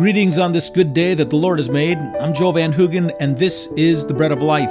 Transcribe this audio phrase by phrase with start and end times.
[0.00, 1.98] Greetings on this good day that the Lord has made.
[1.98, 4.70] I'm Joel Van Hoogen, and this is the Bread of Life.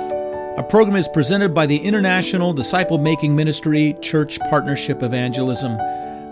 [0.57, 5.77] Our program is presented by the International Disciple Making Ministry Church Partnership Evangelism.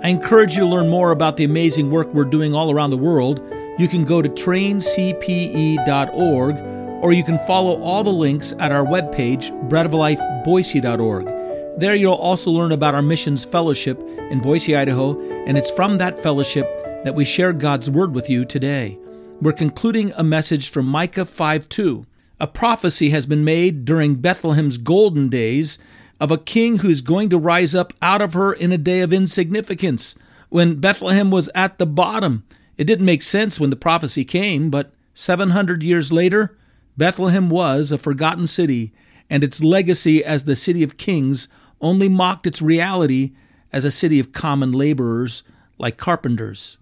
[0.03, 2.97] I encourage you to learn more about the amazing work we're doing all around the
[2.97, 3.39] world.
[3.77, 6.57] You can go to traincpe.org
[7.03, 11.79] or you can follow all the links at our webpage, breadoflifeboise.org.
[11.79, 13.99] There you'll also learn about our missions fellowship
[14.31, 16.67] in Boise, Idaho, and it's from that fellowship
[17.07, 18.99] that we share God's Word with you today.
[19.41, 22.05] We're concluding a message from Micah 5 2.
[22.41, 25.79] A prophecy has been made during Bethlehem's golden days
[26.19, 29.13] of a king who's going to rise up out of her in a day of
[29.13, 30.15] insignificance.
[30.49, 32.43] When Bethlehem was at the bottom,
[32.75, 36.57] it didn't make sense when the prophecy came, but 700 years later,
[36.97, 38.91] Bethlehem was a forgotten city,
[39.29, 41.47] and its legacy as the city of kings
[41.79, 43.31] only mocked its reality
[43.71, 45.43] as a city of common laborers
[45.77, 46.77] like carpenters.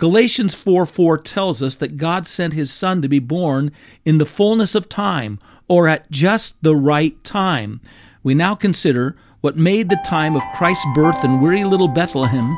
[0.00, 3.70] Galatians 4 4 tells us that God sent his Son to be born
[4.02, 7.82] in the fullness of time, or at just the right time.
[8.22, 12.56] We now consider what made the time of Christ's birth in weary little Bethlehem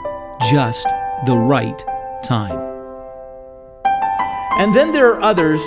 [0.51, 0.87] just
[1.27, 1.85] the right
[2.23, 2.57] time.
[4.61, 5.61] And then there are others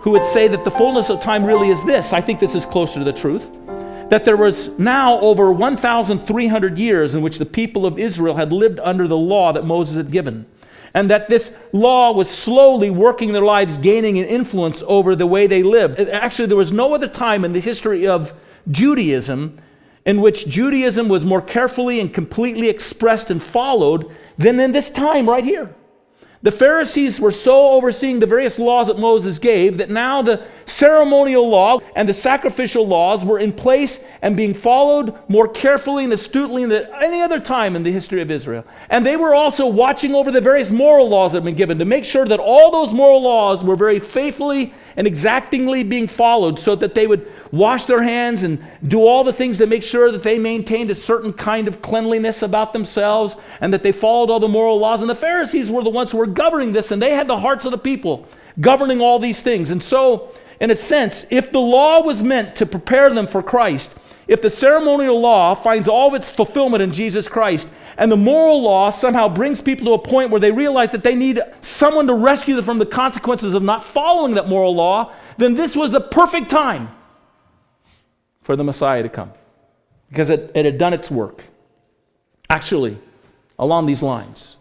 [0.00, 2.14] who would say that the fullness of time really is this.
[2.14, 3.44] I think this is closer to the truth.
[4.08, 8.80] That there was now over 1,300 years in which the people of Israel had lived
[8.80, 10.46] under the law that Moses had given
[10.94, 15.46] and that this law was slowly working their lives, gaining an influence over the way
[15.46, 16.00] they lived.
[16.00, 18.32] Actually, there was no other time in the history of
[18.70, 19.58] Judaism
[20.04, 25.28] in which Judaism was more carefully and completely expressed and followed than in this time
[25.28, 25.74] right here.
[26.42, 31.48] The Pharisees were so overseeing the various laws that Moses gave that now the ceremonial
[31.48, 36.64] law and the sacrificial laws were in place and being followed more carefully and astutely
[36.64, 38.64] than any other time in the history of Israel.
[38.88, 41.84] And they were also watching over the various moral laws that had been given to
[41.84, 46.74] make sure that all those moral laws were very faithfully and exactingly being followed so
[46.74, 50.24] that they would wash their hands and do all the things to make sure that
[50.24, 54.48] they maintained a certain kind of cleanliness about themselves and that they followed all the
[54.48, 55.00] moral laws.
[55.00, 57.64] And the Pharisees were the ones who were governing this, and they had the hearts
[57.64, 58.26] of the people
[58.60, 59.70] governing all these things.
[59.70, 63.94] And so, in a sense, if the law was meant to prepare them for Christ,
[64.26, 68.62] if the ceremonial law finds all of its fulfillment in Jesus Christ, and the moral
[68.62, 72.14] law somehow brings people to a point where they realize that they need someone to
[72.14, 76.00] rescue them from the consequences of not following that moral law, then this was the
[76.00, 76.88] perfect time
[78.40, 79.32] for the Messiah to come
[80.08, 81.42] because it, it had done its work.
[82.48, 82.98] Actually,
[83.58, 84.56] along these lines,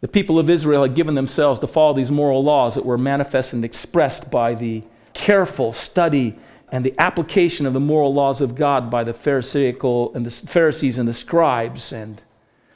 [0.00, 3.52] the people of Israel had given themselves to follow these moral laws that were manifest
[3.52, 4.82] and expressed by the
[5.14, 6.36] careful study
[6.70, 10.98] and the application of the moral laws of God by the Pharisaical and the Pharisees
[10.98, 11.92] and the scribes.
[11.92, 12.20] And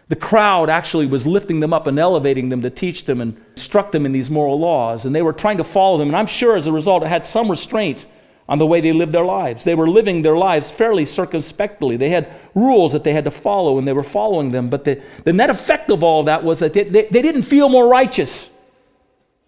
[0.08, 3.92] the crowd actually was lifting them up and elevating them to teach them and instruct
[3.92, 5.04] them in these moral laws.
[5.04, 6.08] And they were trying to follow them.
[6.08, 8.06] And I'm sure as a result, it had some restraint
[8.48, 9.62] on the way they lived their lives.
[9.62, 11.96] They were living their lives fairly circumspectly.
[11.96, 14.68] They had rules that they had to follow, and they were following them.
[14.68, 17.42] But the, the net effect of all of that was that they, they, they didn't
[17.42, 18.50] feel more righteous,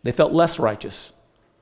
[0.04, 1.12] they felt less righteous.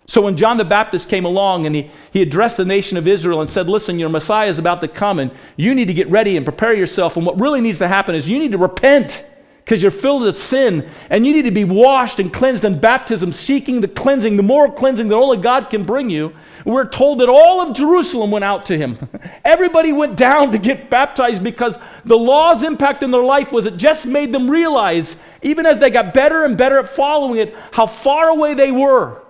[0.07, 3.41] So when John the Baptist came along and he, he addressed the nation of Israel
[3.41, 6.37] and said, Listen, your Messiah is about to come and you need to get ready
[6.37, 7.17] and prepare yourself.
[7.17, 9.25] And what really needs to happen is you need to repent
[9.65, 13.31] because you're filled with sin and you need to be washed and cleansed in baptism,
[13.31, 16.35] seeking the cleansing, the moral cleansing that only God can bring you.
[16.65, 18.99] We're told that all of Jerusalem went out to him.
[19.45, 23.77] Everybody went down to get baptized because the law's impact in their life was it
[23.77, 27.87] just made them realize, even as they got better and better at following it, how
[27.87, 29.23] far away they were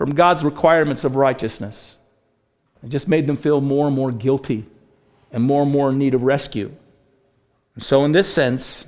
[0.00, 1.94] from God's requirements of righteousness.
[2.82, 4.64] It just made them feel more and more guilty
[5.30, 6.74] and more and more in need of rescue.
[7.74, 8.86] And so, in this sense,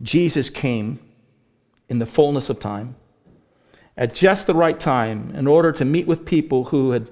[0.00, 0.98] Jesus came
[1.90, 2.94] in the fullness of time
[3.94, 7.10] at just the right time in order to meet with people who had,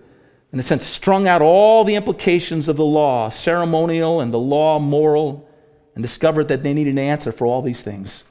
[0.50, 4.78] in a sense, strung out all the implications of the law, ceremonial and the law
[4.78, 5.46] moral,
[5.94, 8.24] and discovered that they needed an answer for all these things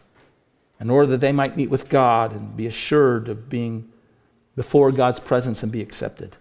[0.80, 3.88] in order that they might meet with God and be assured of being
[4.60, 6.36] before God's presence and be accepted.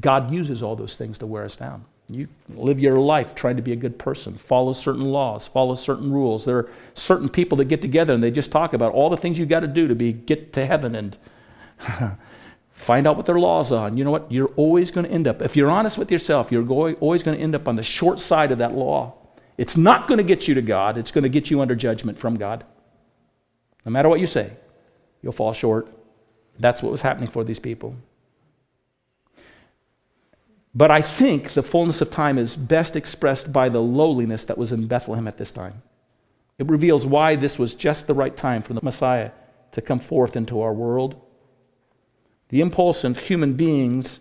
[0.00, 1.84] God uses all those things to wear us down.
[2.08, 6.12] You live your life trying to be a good person, follow certain laws, follow certain
[6.12, 6.44] rules.
[6.44, 9.36] There are certain people that get together and they just talk about all the things
[9.36, 11.16] you got to do to be get to heaven and
[12.70, 13.88] find out what their laws are.
[13.88, 14.30] And you know what?
[14.30, 17.42] You're always going to end up, if you're honest with yourself, you're always going to
[17.42, 19.12] end up on the short side of that law.
[19.58, 22.16] It's not going to get you to God, it's going to get you under judgment
[22.16, 22.64] from God.
[23.84, 24.52] No matter what you say,
[25.20, 25.88] you'll fall short.
[26.58, 27.96] That's what was happening for these people.
[30.74, 34.72] But I think the fullness of time is best expressed by the lowliness that was
[34.72, 35.82] in Bethlehem at this time.
[36.58, 39.30] It reveals why this was just the right time for the Messiah
[39.72, 41.20] to come forth into our world.
[42.48, 44.20] The impulse in human beings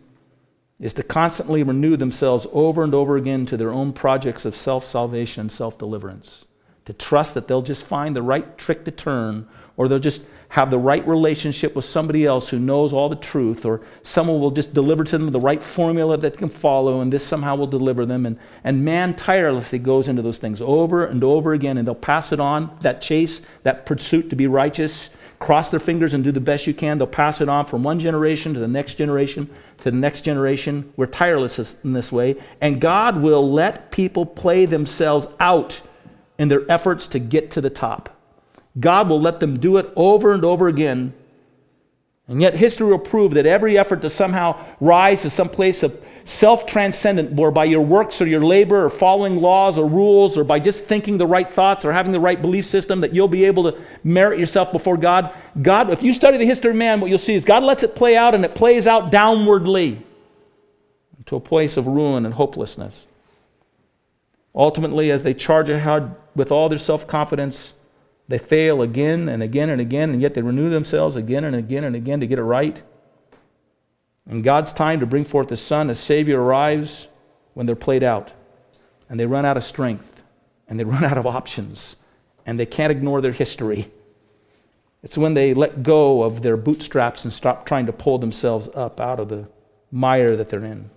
[0.80, 4.86] is to constantly renew themselves over and over again to their own projects of self
[4.86, 6.46] salvation self deliverance.
[6.86, 9.48] To trust that they'll just find the right trick to turn,
[9.78, 13.66] or they'll just have the right relationship with somebody else who knows all the truth,
[13.66, 17.12] or someone will just deliver to them the right formula that they can follow, and
[17.12, 18.26] this somehow will deliver them.
[18.26, 22.32] And, and man tirelessly goes into those things over and over again, and they'll pass
[22.32, 25.10] it on that chase, that pursuit to be righteous.
[25.40, 26.98] Cross their fingers and do the best you can.
[26.98, 29.50] They'll pass it on from one generation to the next generation
[29.84, 30.94] to the next generation.
[30.96, 32.38] We're tireless in this way.
[32.62, 35.82] And God will let people play themselves out
[36.38, 38.10] in their efforts to get to the top.
[38.80, 41.14] God will let them do it over and over again.
[42.28, 46.02] And yet, history will prove that every effort to somehow rise to some place of
[46.24, 50.46] self transcendent, or by your works or your labor or following laws or rules, or
[50.46, 53.44] by just thinking the right thoughts or having the right belief system, that you'll be
[53.44, 55.36] able to merit yourself before God.
[55.62, 57.94] God, if you study the history of man, what you'll see is God lets it
[57.94, 60.02] play out and it plays out downwardly
[61.26, 63.06] to a place of ruin and hopelessness.
[64.56, 67.74] Ultimately, as they charge ahead with all their self confidence,
[68.28, 71.84] they fail again and again and again, and yet they renew themselves again and again
[71.84, 72.82] and again to get it right.
[74.28, 77.10] And God's time to bring forth the Son as Savior arrives
[77.54, 78.32] when they're played out,
[79.10, 80.24] and they run out of strength,
[80.68, 81.96] and they run out of options,
[82.46, 83.92] and they can't ignore their history.
[85.04, 89.02] It's when they let go of their bootstraps and stop trying to pull themselves up
[89.02, 89.50] out of the
[89.92, 90.90] mire that they're in.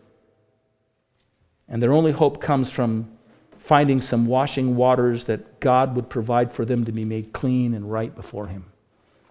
[1.68, 3.15] And their only hope comes from
[3.66, 7.90] finding some washing waters that God would provide for them to be made clean and
[7.90, 8.66] right before Him.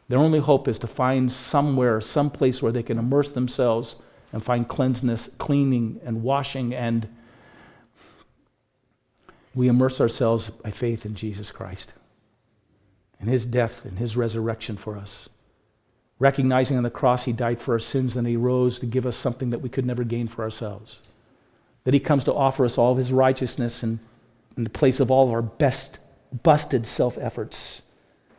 [0.10, 3.96] Their only hope is to find somewhere, some place where they can immerse themselves
[4.34, 6.76] and find cleanseness, cleaning, and washing.
[6.76, 7.08] And
[9.56, 11.94] we immerse ourselves by faith in Jesus Christ
[13.22, 15.30] and His death and His resurrection for us.
[16.20, 19.16] Recognizing on the cross He died for our sins and He rose to give us
[19.16, 21.00] something that we could never gain for ourselves.
[21.86, 24.00] That He comes to offer us all of His righteousness and
[24.58, 25.98] in the place of all of our best
[26.44, 27.82] busted self efforts.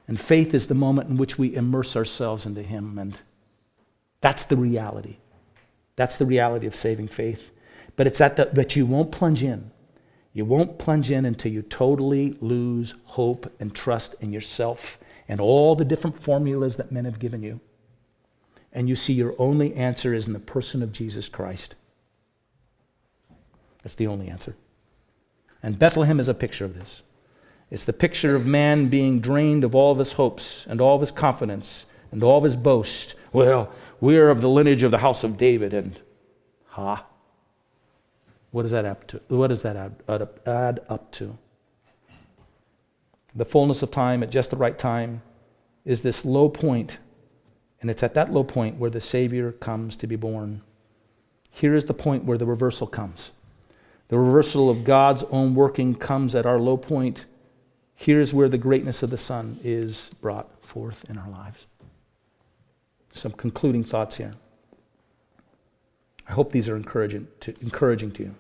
[0.09, 2.99] And faith is the moment in which we immerse ourselves into Him.
[2.99, 3.19] And
[4.21, 5.17] that's the reality.
[5.97, 7.51] That's the reality of saving faith.
[7.97, 9.71] But it's that, the, that you won't plunge in.
[10.33, 14.99] You won't plunge in until you totally lose hope and trust in yourself
[15.29, 17.61] and all the different formulas that men have given you.
[18.73, 21.75] And you see your only answer is in the person of Jesus Christ.
[23.83, 24.55] That's the only answer.
[25.63, 27.03] And Bethlehem is a picture of this.
[27.71, 31.01] It's the picture of man being drained of all of his hopes and all of
[31.01, 33.17] his confidence and all of his boast.
[33.33, 35.99] Well, we're of the lineage of the house of David, and
[36.67, 37.05] ha.
[38.51, 39.77] What does that add, to, what does that
[40.07, 41.37] add up to?
[43.35, 45.23] The fullness of time at just the right time
[45.85, 46.99] is this low point,
[47.81, 50.63] and it's at that low point where the Savior comes to be born.
[51.51, 53.33] Here is the point where the reversal comes.
[54.09, 57.25] The reversal of God's own working comes at our low point.
[57.95, 61.67] Here's where the greatness of the Son is brought forth in our lives.
[63.13, 64.35] Some concluding thoughts here.
[66.29, 68.35] I hope these are encouraging to, encouraging to you.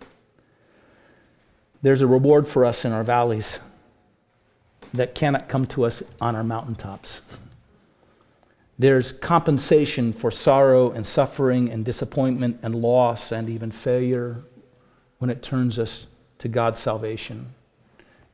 [1.82, 3.58] There's a reward for us in our valleys
[4.92, 7.22] that cannot come to us on our mountaintops.
[8.78, 14.42] There's compensation for sorrow and suffering and disappointment and loss and even failure
[15.18, 16.06] when it turns us
[16.38, 17.54] to God's salvation.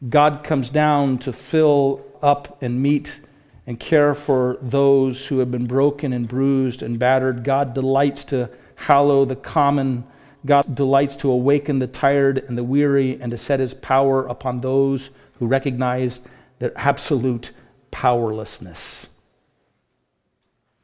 [0.09, 3.21] God comes down to fill up and meet
[3.67, 7.45] and care for those who have been broken and bruised and battered.
[7.45, 10.05] God delights to hallow the common.
[10.45, 14.61] God delights to awaken the tired and the weary and to set his power upon
[14.61, 16.23] those who recognize
[16.59, 17.53] their absolute
[17.93, 19.09] powerlessness.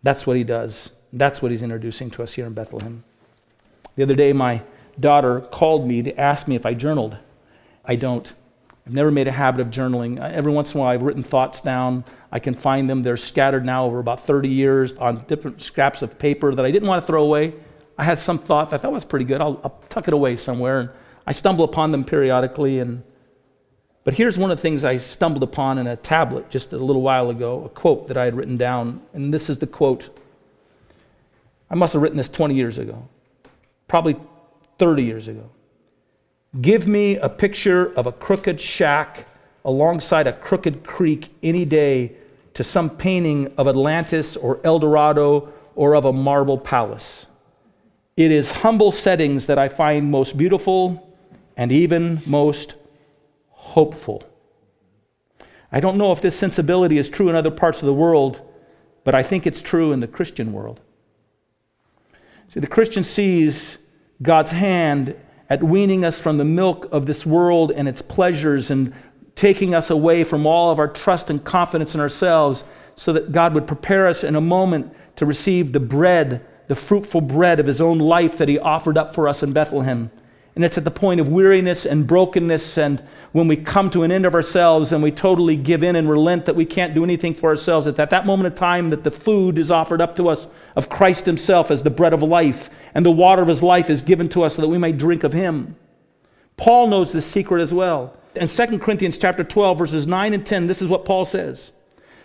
[0.04, 0.92] That's what he does.
[1.12, 3.02] That's what he's introducing to us here in Bethlehem.
[3.96, 4.62] The other day, my
[4.98, 7.16] daughter called me to ask me if I journaled.
[7.84, 8.32] I don't.
[8.86, 10.18] I've never made a habit of journaling.
[10.18, 12.04] Every once in a while, I've written thoughts down.
[12.32, 13.02] I can find them.
[13.02, 16.88] They're scattered now over about 30 years on different scraps of paper that I didn't
[16.88, 17.54] want to throw away.
[17.98, 19.40] I had some thought that I thought was pretty good.
[19.40, 20.80] I'll, I'll tuck it away somewhere.
[20.80, 20.90] And
[21.26, 22.78] I stumble upon them periodically.
[22.80, 23.02] And,
[24.04, 27.02] but here's one of the things I stumbled upon in a tablet just a little
[27.02, 29.02] while ago a quote that I had written down.
[29.12, 30.08] And this is the quote.
[31.70, 33.06] I must have written this 20 years ago,
[33.86, 34.16] probably
[34.78, 35.50] 30 years ago.
[36.60, 39.26] Give me a picture of a crooked shack
[39.64, 42.12] alongside a crooked creek any day
[42.54, 47.26] to some painting of Atlantis or El Dorado or of a marble palace.
[48.16, 51.14] It is humble settings that I find most beautiful
[51.56, 52.74] and even most
[53.50, 54.24] hopeful.
[55.70, 58.40] I don't know if this sensibility is true in other parts of the world,
[59.04, 60.80] but I think it's true in the Christian world.
[62.48, 63.78] See, the Christian sees
[64.22, 65.14] God's hand
[65.50, 68.92] at weaning us from the milk of this world and its pleasures and
[69.34, 72.64] taking us away from all of our trust and confidence in ourselves
[72.96, 77.20] so that God would prepare us in a moment to receive the bread, the fruitful
[77.20, 80.10] bread of His own life that He offered up for us in Bethlehem.
[80.58, 83.00] And it's at the point of weariness and brokenness and
[83.30, 86.46] when we come to an end of ourselves and we totally give in and relent
[86.46, 89.56] that we can't do anything for ourselves, at that moment of time that the food
[89.56, 93.10] is offered up to us of Christ Himself as the bread of life, and the
[93.12, 95.76] water of His life is given to us so that we may drink of Him.
[96.56, 98.16] Paul knows this secret as well.
[98.34, 101.70] In 2 Corinthians chapter 12, verses 9 and 10, this is what Paul says.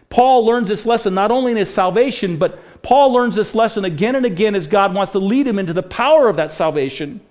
[0.10, 4.16] Paul learns this lesson not only in his salvation, but Paul learns this lesson again
[4.16, 7.22] and again as God wants to lead him into the power of that salvation.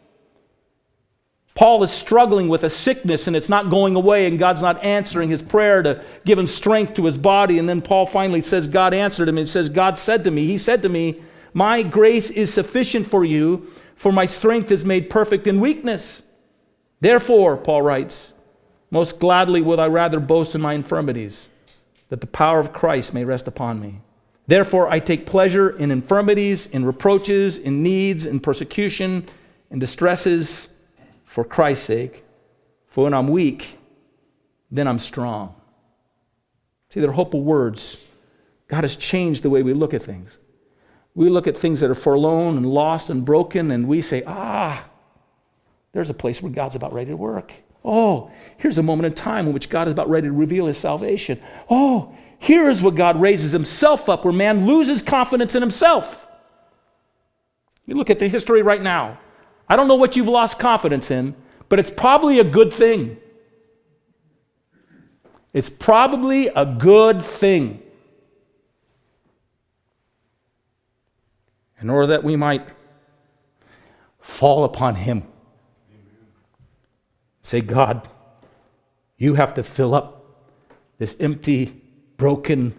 [1.54, 5.28] Paul is struggling with a sickness and it's not going away, and God's not answering
[5.28, 7.58] his prayer to give him strength to his body.
[7.58, 10.56] And then Paul finally says, God answered him and says, God said to me, He
[10.56, 15.46] said to me, My grace is sufficient for you, for my strength is made perfect
[15.46, 16.22] in weakness.
[17.00, 18.32] Therefore, Paul writes,
[18.92, 21.48] most gladly would I rather boast in my infirmities,
[22.10, 24.02] that the power of Christ may rest upon me.
[24.46, 29.26] Therefore, I take pleasure in infirmities, in reproaches, in needs, in persecution,
[29.70, 30.68] in distresses
[31.32, 32.24] for Christ's sake.
[32.88, 33.78] For when I'm weak,
[34.70, 35.54] then I'm strong.
[36.90, 37.96] See, they're hopeful words.
[38.68, 40.36] God has changed the way we look at things.
[41.14, 44.84] We look at things that are forlorn and lost and broken, and we say, ah,
[45.92, 47.52] there's a place where God's about ready to work.
[47.82, 50.76] Oh, here's a moment in time in which God is about ready to reveal his
[50.76, 51.40] salvation.
[51.70, 56.26] Oh, here's where God raises himself up, where man loses confidence in himself.
[57.86, 59.18] You look at the history right now.
[59.72, 61.34] I don't know what you've lost confidence in,
[61.70, 63.16] but it's probably a good thing.
[65.54, 67.80] It's probably a good thing.
[71.80, 72.68] In order that we might
[74.20, 75.22] fall upon Him.
[77.40, 78.06] Say, God,
[79.16, 80.22] you have to fill up
[80.98, 81.80] this empty,
[82.18, 82.78] broken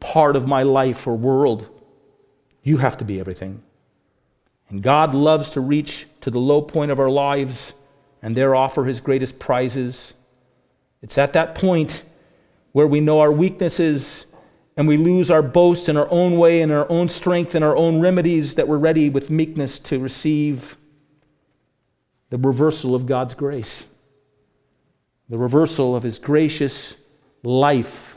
[0.00, 1.68] part of my life or world.
[2.64, 3.62] You have to be everything.
[4.72, 7.74] And God loves to reach to the low point of our lives
[8.22, 10.14] and there offer his greatest prizes.
[11.02, 12.02] It's at that point
[12.72, 14.24] where we know our weaknesses
[14.78, 17.76] and we lose our boast in our own way and our own strength and our
[17.76, 20.78] own remedies that we're ready with meekness to receive
[22.30, 23.86] the reversal of God's grace,
[25.28, 26.96] the reversal of his gracious
[27.42, 28.16] life,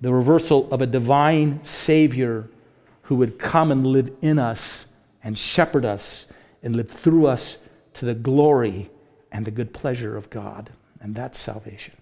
[0.00, 2.48] the reversal of a divine Savior
[3.02, 4.86] who would come and live in us
[5.22, 6.30] and shepherd us
[6.62, 7.58] and live through us
[7.94, 8.90] to the glory
[9.32, 10.70] and the good pleasure of God.
[11.00, 11.94] And that's salvation.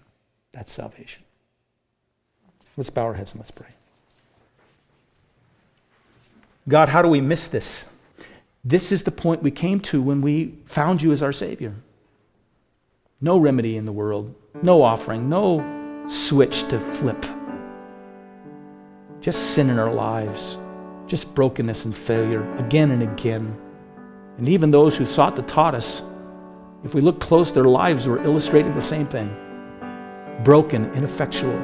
[0.51, 1.23] That's salvation.
[2.75, 3.67] Let's bow our heads and let's pray.
[6.69, 7.85] God, how do we miss this?
[8.63, 11.73] This is the point we came to when we found you as our Savior.
[13.21, 17.25] No remedy in the world, no offering, no switch to flip.
[19.21, 20.57] Just sin in our lives
[21.07, 23.57] just brokenness and failure again and again.
[24.37, 26.03] And even those who sought to taught us,
[26.83, 29.35] if we look close, their lives were illustrating the same thing
[30.43, 31.57] broken, ineffectual.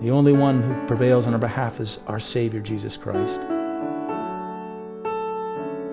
[0.00, 3.42] The only one who prevails on our behalf is our Savior, Jesus Christ.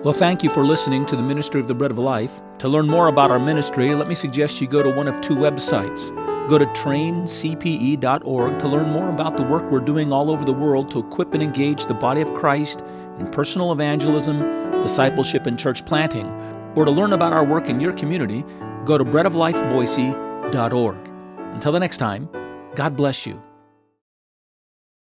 [0.02, 2.40] Well, thank you for listening to the Ministry of the Bread of Life.
[2.60, 5.36] To learn more about our ministry, let me suggest you go to one of two
[5.36, 6.08] websites
[6.50, 10.90] Go to traincpe.org to learn more about the work we're doing all over the world
[10.90, 12.82] to equip and engage the body of Christ
[13.20, 16.26] in personal evangelism, discipleship, and church planting.
[16.74, 18.44] Or to learn about our work in your community,
[18.84, 20.96] go to breadoflifeboise.org.
[21.54, 22.28] Until the next time,
[22.74, 23.40] God bless you.